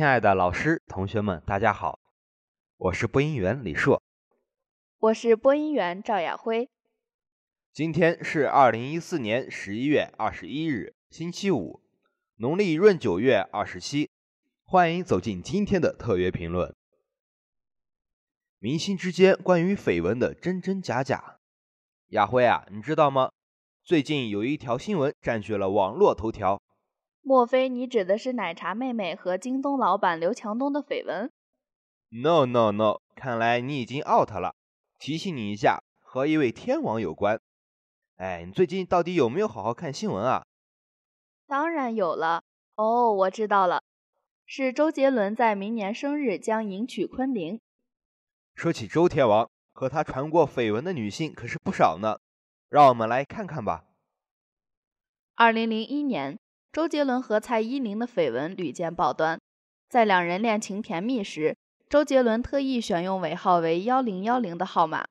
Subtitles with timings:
[0.00, 2.00] 亲爱的老师、同学们，大家好，
[2.78, 4.02] 我是播音员李硕，
[4.98, 6.70] 我是播音员赵亚辉。
[7.74, 11.82] 今天是二零一四年十一月二十一日，星期五，
[12.36, 14.08] 农历闰九月二十七。
[14.64, 16.74] 欢迎走进今天的特约评论。
[18.58, 21.36] 明星之间关于绯闻的真真假假，
[22.12, 23.30] 亚辉啊，你知道吗？
[23.84, 26.58] 最近有一条新闻占据了网络头条。
[27.22, 31.30] 莫非你指的是奶茶妹妹和京东老板刘强东的绯闻
[32.08, 34.54] ？No No No，看来你已经 out 了。
[34.98, 37.40] 提醒你一下，和一位天王有关。
[38.16, 40.44] 哎，你最近到底有没有好好看新闻啊？
[41.46, 42.42] 当然有了。
[42.76, 43.82] 哦，我知道了，
[44.46, 47.60] 是周杰伦在明年生日将迎娶昆凌。
[48.54, 52.18] 说起周天王，和他传过绯闻的女性可是不少呢。
[52.68, 53.84] 让我们来看看吧。
[55.34, 56.38] 二零零一年。
[56.72, 59.40] 周杰伦和蔡依林的绯闻屡见报端，
[59.88, 61.56] 在两人恋情甜蜜时，
[61.88, 65.04] 周杰伦特意选用尾号为幺零幺零的号码，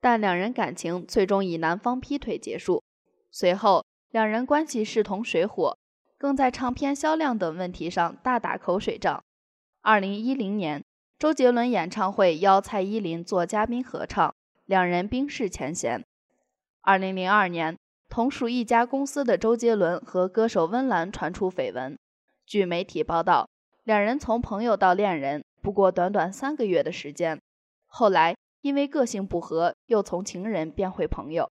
[0.00, 2.82] 但两人感情最终以男方劈腿结束。
[3.30, 5.78] 随后，两人关系势同水火，
[6.18, 9.22] 更在唱片销量等问题上大打口水仗。
[9.82, 10.82] 二零一零年，
[11.16, 16.04] 周杰伦演唱会邀蔡依林做嘉宾合唱，两人冰释前嫌。
[16.80, 17.78] 二零零二年。
[18.14, 21.98] 同属一家公司的周杰伦和歌手温岚传出绯闻。
[22.46, 23.48] 据媒体报道，
[23.82, 27.40] 两人从朋友到恋人不过短短三个月的时间，
[27.86, 31.50] 后来因为个性不合，又从情人变回朋友。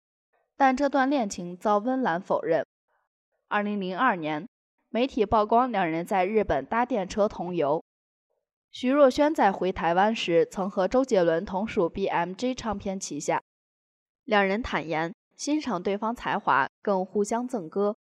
[0.57, 2.65] 但这段恋情遭温岚否认。
[3.47, 4.45] 二零零二年，
[4.89, 7.81] 媒体曝光两人在日本搭电车同游。
[8.69, 13.41] 徐若瑄在回台湾时曾和周杰伦同属 BMG 唱片旗下，
[14.25, 15.13] 两人坦言。
[15.39, 17.95] 欣赏对方才华，更互相赠歌。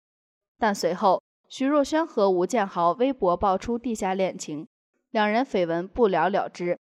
[0.57, 4.67] 但随后，徐若瑄和吴建豪微博爆出地下恋情，
[5.11, 6.79] 两人绯闻不了了之。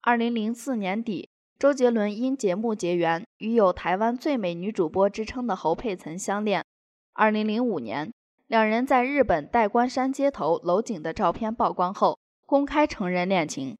[0.00, 1.28] 二零零四年底，
[1.58, 6.64] 周杰伦因节目结缘，与有台湾最美女主播之称的侯佩岑相恋。
[7.12, 8.10] 二零零五年，
[8.46, 13.76] 两人在日本代官山街头搂颈的照片曝光后，公开承认恋情。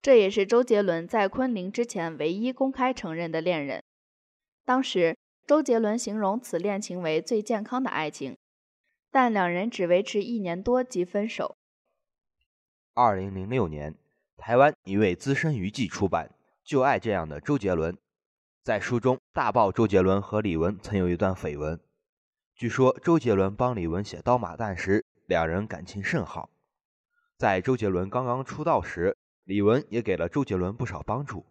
[0.00, 3.82] 这也是周杰伦在昆凌之前唯一公开承认的恋人。
[4.66, 5.16] 当时，
[5.46, 8.36] 周杰伦形容此恋情为最健康的爱情，
[9.12, 11.56] 但两人只维持一年多即分手。
[12.92, 13.94] 二零零六年，
[14.36, 16.34] 台湾一位资深娱记出版
[16.68, 17.94] 《就爱这样的周杰伦》，
[18.64, 21.78] 在书中大爆周杰伦和李玟曾有一段绯闻。
[22.56, 26.50] 据说周杰伦帮李玟写《刀马旦》时，两人感情甚好。
[27.36, 31.46] 在周杰伦刚刚出道时，李玟也给了周杰伦不少帮助。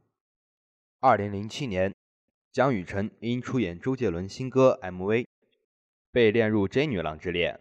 [0.99, 1.95] 二零零七年。
[2.55, 5.27] 江雨晨因出演周杰伦新歌 MV，
[6.13, 7.59] 被列入 J 女郎之列。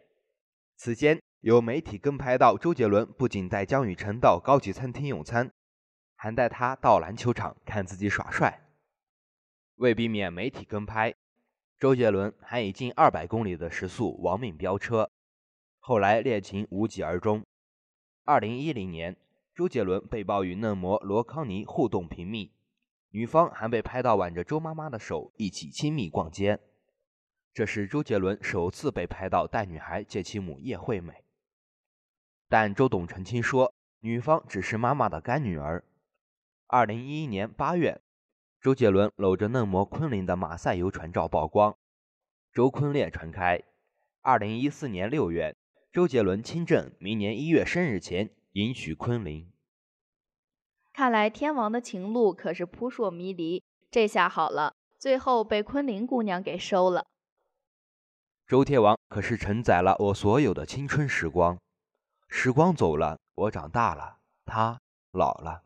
[0.76, 5.50] 此间有媒体跟拍到周杰伦不仅带江雨晨到高级餐厅用餐，
[6.14, 8.68] 还带他到篮球场看自己耍帅。
[9.74, 11.12] 为避免媒体跟拍，
[11.80, 15.10] 周杰伦还以近二百公里的时速亡命飙车。
[15.80, 17.44] 后来恋情无疾而终。
[18.22, 19.16] 二零一零年，
[19.56, 22.52] 周杰伦被曝与嫩模罗康妮互动频密。
[23.14, 26.58] 女方还被拍到挽着周妈妈的手一起亲密逛街，
[27.52, 31.22] 这是周杰伦首次被拍到带女孩见其母叶惠美。
[32.48, 35.84] 但周董澄清说，女方只是妈妈的干女儿。
[36.66, 38.00] 二零一一年八月，
[38.60, 41.76] 周杰伦搂着嫩模昆凌的马赛游船照曝光，
[42.52, 43.62] 周昆恋传开。
[44.22, 45.54] 二零一四年六月，
[45.92, 49.53] 周杰伦亲证明年一月生日前迎娶昆凌。
[50.94, 57.04] 看来天王的情路可是扑朔迷离，这下好了，最后被昆凌姑娘给收了。
[58.46, 61.58] 周天王可是承载了我所有的青春时光，
[62.28, 65.64] 时光走了，我长大了，他老了。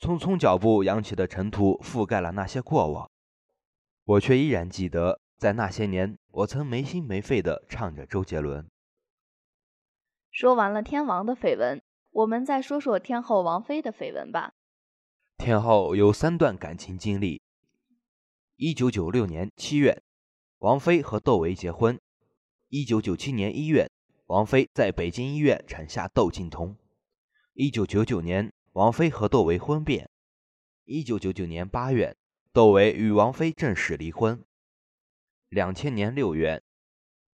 [0.00, 3.08] 匆匆脚步扬起的尘土覆盖了那些过往，
[4.06, 8.68] 我却依然记得，在那些年，我曾没心没肺的唱着周杰伦。
[10.32, 11.80] 说完了天王的绯闻。
[12.10, 14.54] 我们再说说天后王菲的绯闻吧。
[15.38, 17.40] 天后有三段感情经历。
[18.56, 20.02] 一九九六年七月，
[20.58, 21.98] 王菲和窦唯结婚。
[22.68, 23.90] 一九九七年一月，
[24.26, 26.76] 王菲在北京医院产下窦靖童。
[27.54, 30.10] 一九九九年，王菲和窦唯婚变。
[30.84, 32.16] 一九九九年八月，
[32.52, 34.44] 窦唯与王菲正式离婚。
[35.48, 36.62] 两千年六月，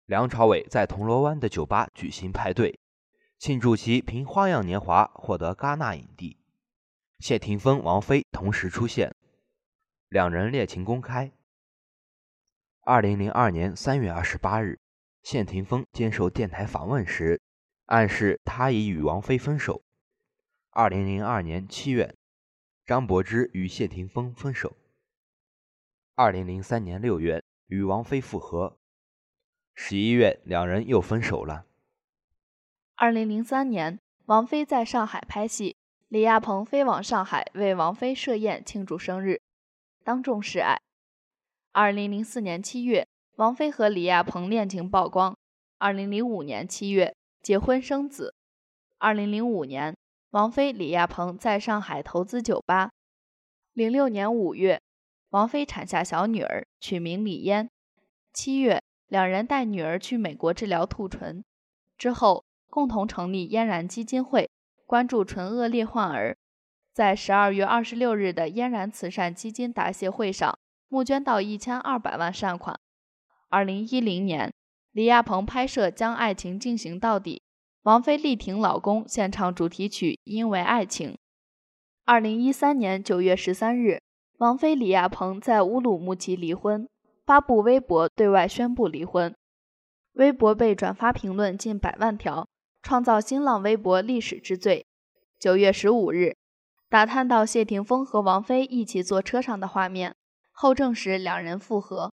[0.05, 2.79] 梁朝伟在铜锣湾的酒吧举行派对。
[3.43, 6.37] 庆祝其凭《花样年华》获得戛纳影帝，
[7.19, 9.13] 谢霆锋、王菲同时出现，
[10.07, 11.29] 两人恋情公开。
[12.83, 14.79] 二零零二年三月二十八日，
[15.23, 17.41] 谢霆锋接受电台访问时，
[17.87, 19.83] 暗示他已与王菲分手。
[20.69, 22.15] 二零零二年七月，
[22.85, 24.77] 张柏芝与谢霆锋分手。
[26.15, 28.79] 二零零三年六月，与王菲复合。
[29.73, 31.65] 十一月，两人又分手了。
[33.03, 35.75] 二零零三年，王菲在上海拍戏，
[36.07, 39.41] 李亚鹏飞往上海为王菲设宴庆祝生日，
[40.05, 40.79] 当众示爱。
[41.73, 43.05] 二零零四年七月，
[43.35, 45.37] 王菲和李亚鹏恋情曝光。
[45.79, 48.33] 二零零五年七月，结婚生子。
[48.99, 49.97] 二零零五年，
[50.29, 52.91] 王菲、李亚鹏在上海投资酒吧。
[53.73, 54.81] 零六年五月，
[55.31, 57.69] 王菲产下小女儿，取名李嫣。
[58.31, 61.43] 七月，两人带女儿去美国治疗兔唇，
[61.97, 62.45] 之后。
[62.73, 64.49] 共同成立嫣然基金会，
[64.87, 66.35] 关注唇腭裂患儿。
[66.91, 72.79] 在十二月二十六日的嫣然慈善基金答谢会上，募捐到一千二百万善款。
[73.49, 74.51] 二零一零年，
[74.91, 77.43] 李亚鹏拍摄《将爱情进行到底》，
[77.83, 81.11] 王菲力挺老公献唱主题曲《因为爱情》。
[82.05, 84.01] 二零一三年九月十三日，
[84.39, 86.89] 王菲、李亚鹏在乌鲁木齐离婚，
[87.23, 89.35] 发布微博对外宣布离婚，
[90.13, 92.47] 微博被转发评论近百万条。
[92.83, 94.85] 创造新浪微博历史之最。
[95.39, 96.35] 九月十五日，
[96.89, 100.13] 打探到谢霆锋和王菲一起坐车上的画面
[100.51, 102.11] 后，证实两人复合。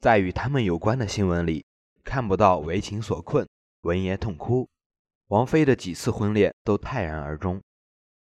[0.00, 1.64] 在与他们有关的新闻里，
[2.02, 3.48] 看不到为情所困、
[3.82, 4.68] 闻言痛哭。
[5.28, 7.62] 王菲的几次婚恋都泰然而终，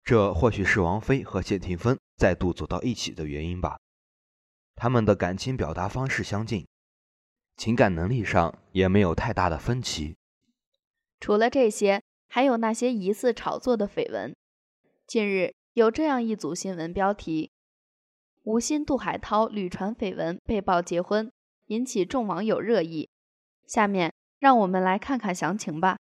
[0.04, 3.80] 这或许是王菲和谢霆锋再度走到一起的原因吧。
[4.76, 6.68] 他们的感情表达方式相近，
[7.56, 10.18] 情感能力上也没有太大的分歧。
[11.20, 14.36] 除了这些，还有那些疑似炒作的绯闻。
[15.06, 17.52] 近日有这样一组新闻标题：
[18.44, 21.30] 吴昕、杜海涛屡传绯闻被曝结婚，
[21.68, 23.10] 引起众网友热议。
[23.68, 25.98] 下面让我们来看看详情吧。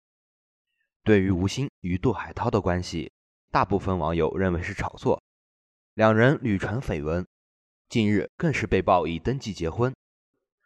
[1.03, 3.11] 对于吴昕与杜海涛的关系，
[3.51, 5.21] 大部分网友认为是炒作。
[5.93, 7.27] 两人屡传绯闻，
[7.87, 9.93] 近日更是被曝已登记结婚。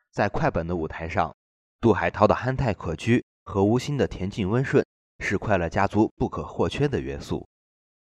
[0.09, 1.35] 在快本的舞台上，
[1.81, 3.21] 杜海涛的憨态可掬。
[3.47, 4.85] 和吴昕的恬静温顺
[5.19, 7.47] 是快乐家族不可或缺的元素。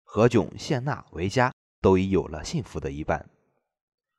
[0.06, 3.30] 何炅、谢娜、维嘉都已有了幸福的一半。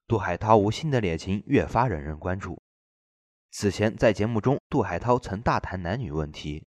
[0.06, 2.60] 杜海涛、吴昕的恋情越发惹人关注。
[3.50, 6.66] 此前在节目中，杜海涛曾大谈男女问题，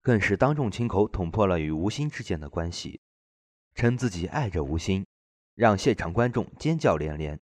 [0.00, 3.00] 更是当众亲口捅破了与吴昕之间的关系，
[3.74, 5.04] 称自己爱着吴昕，
[5.56, 7.36] 让现场观众尖叫连连。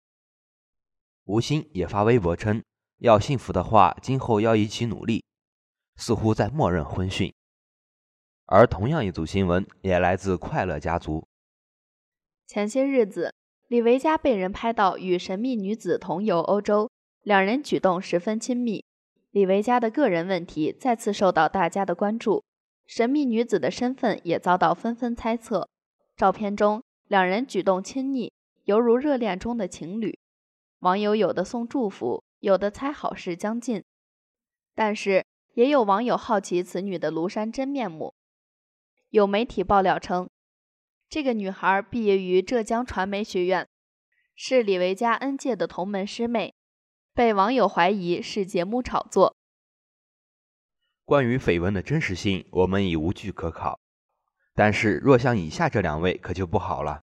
[1.25, 2.63] 吴昕也发微博称，
[2.99, 5.25] 要幸福的话，今后要一起努力。
[5.95, 7.33] 似乎在默认婚讯，
[8.45, 11.27] 而同样一组新闻也来自快乐家族。
[12.47, 13.33] 前些日子，
[13.67, 16.89] 李维嘉被人拍到与神秘女子同游欧洲，
[17.21, 18.83] 两人举动十分亲密。
[19.31, 22.43] 李维嘉的个人问题再次受到大家的关注，
[22.85, 25.69] 神秘女子的身份也遭到纷纷猜测。
[26.15, 28.33] 照片中，两人举动亲昵，
[28.65, 30.19] 犹如热恋中的情侣。
[30.79, 33.83] 网友有的送祝福，有的猜好事将近，
[34.75, 35.25] 但是。
[35.53, 38.13] 也有网友好奇此女的庐山真面目。
[39.09, 40.29] 有媒体爆料称，
[41.07, 43.67] 这个女孩毕业于浙江传媒学院，
[44.35, 46.55] 是李维嘉恩届的同门师妹，
[47.13, 49.35] 被网友怀疑是节目炒作。
[51.05, 53.79] 关于绯闻的真实性，我们已无据可考。
[54.55, 57.03] 但是，若像以下这两位，可就不好了。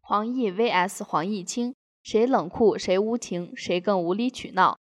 [0.00, 4.78] 黄奕 vs 黄毅清，谁冷酷谁无情，谁更无理取闹？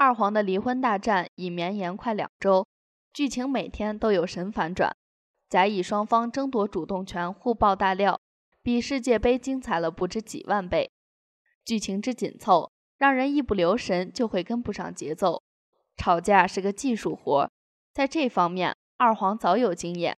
[0.00, 2.66] 二黄的离婚大战已绵延快两周，
[3.12, 4.96] 剧情每天都有神反转，
[5.46, 8.18] 甲乙双方争夺主动权，互爆大料，
[8.62, 10.90] 比世界杯精彩了不知几万倍。
[11.66, 15.42] 剧情之紧凑，让人一不留神就会跟不上节奏。
[15.98, 17.50] 吵架是个技术活，
[17.92, 20.16] 在这方面二黄早有经验。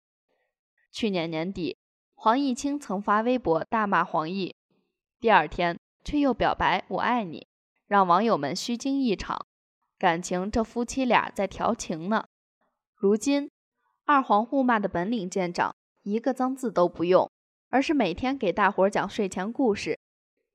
[0.92, 1.76] 去年年底，
[2.14, 4.54] 黄毅清曾发微博大骂黄奕，
[5.18, 7.48] 第二天却又表白我爱你，
[7.88, 9.44] 让网友们虚惊一场。
[10.02, 12.24] 感情，这夫妻俩在调情呢。
[12.96, 13.48] 如今，
[14.04, 17.30] 二黄互骂的本领见长，一个脏字都不用，
[17.70, 20.00] 而是每天给大伙儿讲睡前故事。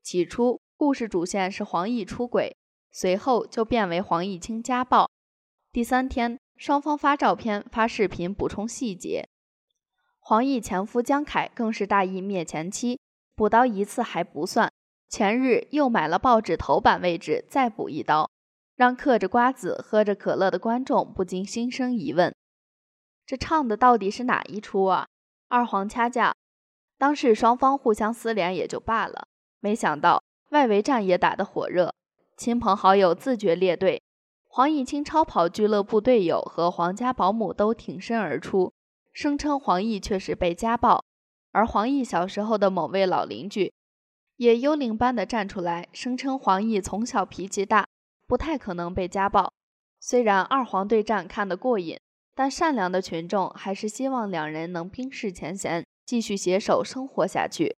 [0.02, 2.54] 起初，故事主线是黄奕出轨，
[2.90, 5.08] 随后就变为黄毅清家暴。
[5.72, 9.26] 第三天，双方发照片、发视频补充细节。
[10.18, 13.00] 黄奕前夫江凯更是大义灭前妻，
[13.34, 14.70] 补刀一次还不算，
[15.08, 18.30] 前日又买了报纸头版位置，再补一刀。
[18.78, 22.32] 让嗑着瓜子、喝着可乐的观众不禁心生疑问：
[23.26, 25.08] 这唱的到底是哪一出啊？
[25.48, 26.32] 二黄掐架，
[26.96, 29.26] 当事双方互相撕脸也就罢了，
[29.58, 31.92] 没想到外围战也打得火热，
[32.36, 34.00] 亲朋好友自觉列队，
[34.46, 38.72] 黄奕清超跑俱乐部队友和皇家保姆都挺身而出，
[39.12, 41.04] 声称黄奕确实被家暴，
[41.50, 43.72] 而黄奕小时候的某位老邻居
[44.36, 47.88] 也幽灵般的站出来，声称黄奕从小脾气大，
[48.28, 49.52] 不太可能被家暴。
[49.98, 51.98] 虽然二黄对战看得过瘾，
[52.34, 57.76] 但善良的群众还是希望两人能冰释前嫌，继续携手生活下去。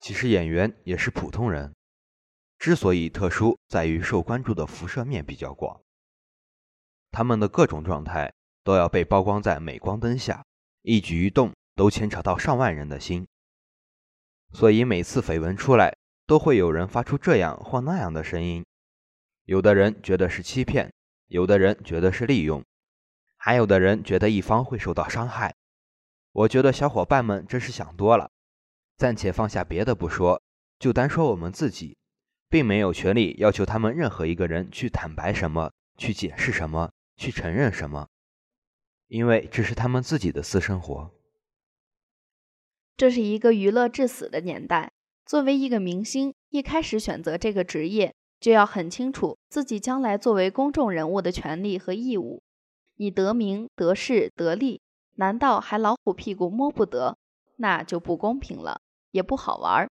[0.00, 1.74] 其实演员也是普通人。
[2.58, 5.82] 之所以特殊，在于受关注的辐射面比较广，
[7.10, 8.32] 他们的各种状态
[8.62, 10.44] 都要被曝光在镁光灯下，
[10.82, 13.26] 一举一动都牵扯到上万人的心，
[14.52, 15.96] 所以每次绯闻出来，
[16.30, 18.64] 都会有人发出这样或那样的声音。
[19.46, 20.92] 有的人觉得是欺骗，
[21.26, 22.64] 有的人觉得是利用，
[23.36, 25.56] 还有的人觉得一方会受到伤害。
[26.30, 28.30] 我觉得小伙伴们真是想多了。
[28.96, 30.40] 暂且放下别的不说，
[30.78, 31.96] 就单说我们自己。
[32.48, 38.08] 并没有权利要求他们任何一个人去坦白什么、去解释什么、去承认什么，
[39.06, 41.12] 因为这是他们自己的私生活。
[42.96, 44.89] 这是一个娱乐至死的年代。
[45.30, 52.42] 作为一个明星，一开始选择这个职业，就要很清楚自己将来作为公众人物的权利和义务。
[52.96, 54.80] 你得名、得势、得利，
[55.14, 57.16] 难道还老虎屁股摸不得？
[57.58, 58.80] 那就不公平了，
[59.12, 59.88] 也不好玩。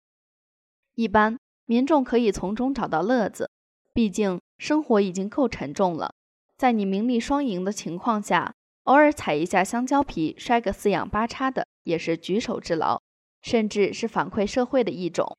[0.95, 1.37] 一般。
[1.67, 3.51] 民众可以从中找到乐子，
[3.93, 6.15] 毕竟生活已经够沉重了。
[6.57, 13.03] 在你名利双赢的情况下，偶尔踩一下香蕉皮，摔个四仰八叉的，也是举手之劳，
[13.47, 15.37] 甚至是反馈社会的一种。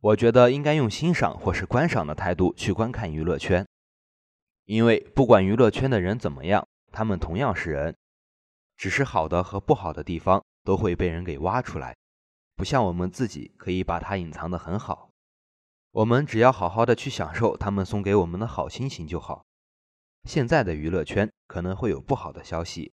[0.00, 3.64] 我觉得应该用欣赏或是观赏的态度去观看娱乐圈，
[4.64, 7.96] 因为不管娱乐圈的人怎么样，他们同样是人，
[8.76, 11.94] 只是好的和不好的地方都会被人给挖出来，
[12.56, 15.08] 不像我们自己可以把它隐藏得很好。
[15.92, 19.44] 我们只要好好的去享受他们送给我们的好心情就好。
[20.24, 22.92] 现在的娱乐圈可能会有不好的消息，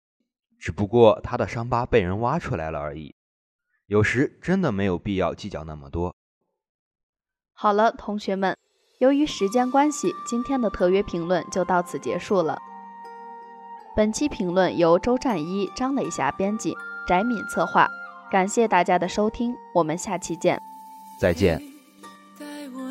[0.58, 3.14] 只不过他的伤疤被人挖出来了而已。
[3.88, 6.16] 有时真的没有必要计较那么多。
[7.54, 8.58] 好了，同学们，
[9.00, 12.58] 由于时间关系，今天的特约评论就到此结束了。
[13.96, 16.76] 本期评论由周占一、张磊霞编辑，
[17.08, 17.88] 翟敏策划。
[18.32, 20.60] 感谢大家的收听，我们下期见。
[21.20, 21.62] 再见。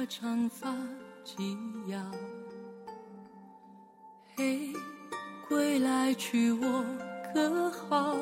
[0.06, 0.70] 长发
[1.24, 1.98] 及腰，
[4.36, 4.70] 嘿，
[5.48, 6.84] 归来娶我
[7.32, 8.14] 可好？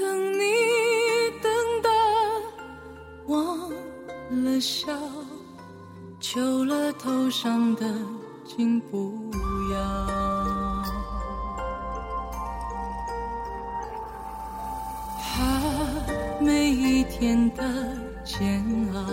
[0.00, 0.44] 等你
[1.42, 1.52] 等
[1.82, 1.90] 到
[3.26, 3.70] 忘
[4.44, 4.86] 了笑，
[6.18, 7.84] 求了头上的
[8.46, 9.12] 金不
[9.74, 9.78] 要。
[15.20, 15.28] 怕
[16.40, 17.62] 每一天的
[18.24, 18.64] 煎
[18.94, 19.04] 熬。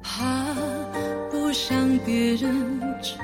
[0.00, 0.54] 怕
[1.32, 3.18] 不想别人知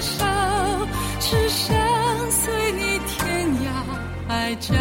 [0.00, 0.24] 少，
[1.20, 1.76] 只想
[2.30, 3.66] 随你天涯
[4.28, 4.74] 海角。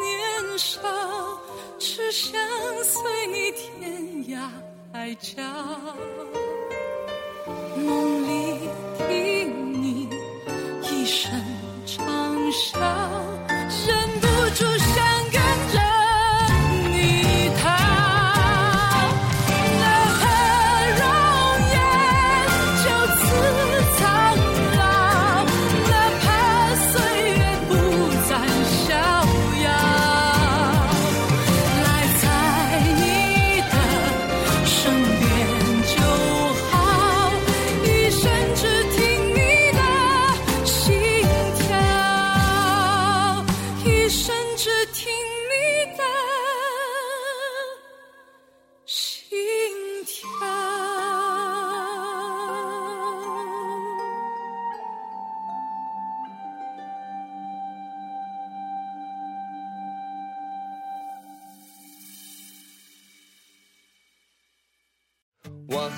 [0.00, 0.80] 年少
[1.78, 2.32] 只想
[2.84, 3.92] 随你天
[4.28, 4.48] 涯
[4.92, 5.42] 海角
[7.76, 8.68] 梦里
[8.98, 10.08] 听你
[10.82, 11.30] 一声
[11.86, 13.09] 长啸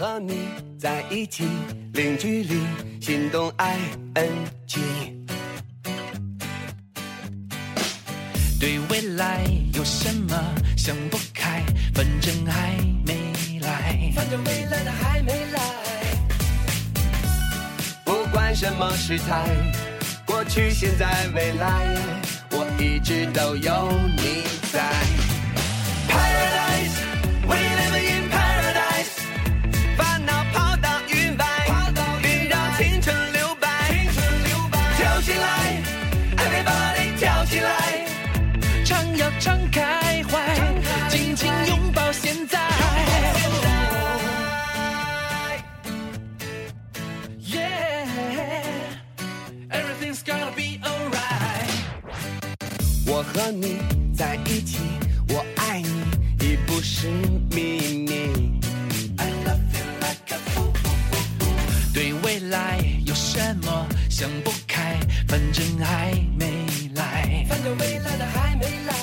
[0.03, 0.49] 和你
[0.81, 1.45] 在一起，
[1.93, 2.61] 零距离，
[3.01, 3.79] 心动 I
[4.15, 4.33] N
[4.67, 4.81] G。
[8.59, 10.37] 对未来有什么
[10.77, 11.63] 想不开？
[11.95, 14.13] 反正还没来。
[14.17, 15.61] 反正未来的还没来。
[18.05, 19.47] 不管什么时态，
[20.27, 21.97] 过去、现在、未来，
[22.51, 25.22] 我一直都有你在。
[53.53, 53.77] 你
[54.17, 54.79] 在一起，
[55.29, 55.89] 我爱你
[56.41, 57.09] 已不是
[57.51, 58.61] 秘密。
[59.19, 60.73] I love you like a fool。
[61.93, 64.99] 对未来有什么想不开？
[65.29, 67.45] 反正还没来。
[67.49, 68.95] 反正未来的还没来。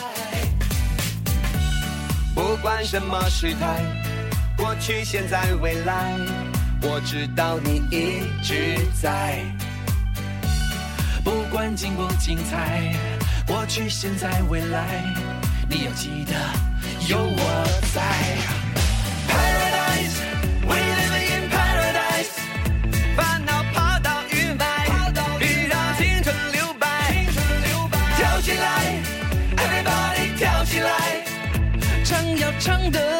[2.33, 3.81] 不管什么时代，
[4.57, 6.17] 过去、现在、未来，
[6.81, 9.43] 我知道你一直在。
[11.23, 12.95] 不管经过精彩，
[13.49, 15.03] 过去、现在、未来，
[15.67, 16.33] 你要记得
[17.07, 17.99] 有我在。
[19.27, 20.21] Paradise,
[20.67, 22.29] we live in paradise。
[23.17, 24.65] 烦恼抛到云外，
[25.39, 27.25] 别让青春留白。
[28.17, 29.01] 跳起来
[29.57, 30.91] ，everybody 跳起来。
[32.05, 33.18] 唱要唱得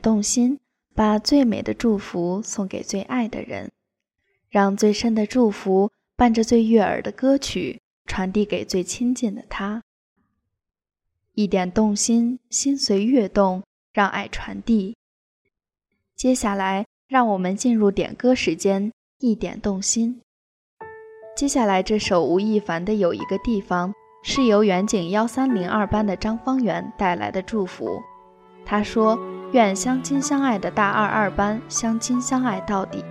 [0.00, 0.58] 动心，
[0.94, 3.70] 把最美的祝福送给最爱的人，
[4.48, 9.82] 让最深的祝福伴着最悦耳的歌曲传递给最亲近的他。
[11.34, 14.96] 一点动心，心随悦动，让爱传递。
[16.16, 20.20] 接下来，让我们进入点歌时间，一点动心。
[21.36, 23.90] 接下来这首吴亦凡的《有一个地方》。
[24.22, 28.02] 是由远景幺三零二班的张方圆带来的祝福。
[28.64, 29.18] 他说
[29.52, 33.04] 愿相亲相爱的大二二班相亲相爱到底。